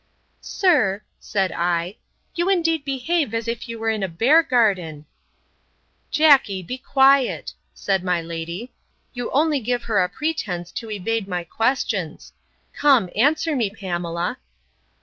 [0.39, 1.97] Sir, said I,
[2.33, 5.05] you indeed behave as if you were in a bear garden.
[6.09, 8.73] Jackey, be quiet, said my lady.
[9.13, 12.33] You only give her a pretence to evade my questions.
[12.73, 14.39] Come, answer me, Pamela.